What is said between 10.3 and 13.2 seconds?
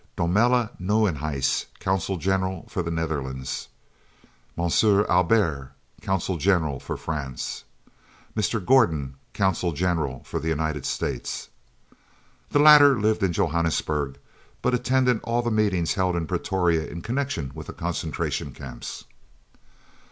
United States. The latter